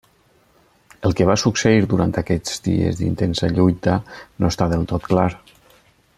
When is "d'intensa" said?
3.03-3.51